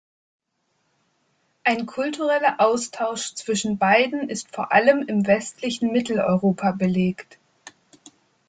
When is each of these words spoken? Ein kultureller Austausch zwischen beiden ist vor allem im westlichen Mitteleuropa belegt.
Ein 1.63 1.85
kultureller 1.85 2.59
Austausch 2.59 3.35
zwischen 3.35 3.77
beiden 3.77 4.29
ist 4.29 4.49
vor 4.51 4.71
allem 4.71 5.03
im 5.07 5.27
westlichen 5.27 5.91
Mitteleuropa 5.91 6.71
belegt. 6.71 7.37